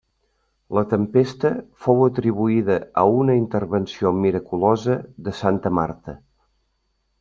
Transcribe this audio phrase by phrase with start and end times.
[0.77, 1.51] La tempesta
[1.83, 6.23] fou atribuïda a una intervenció miraculosa de santa Marta.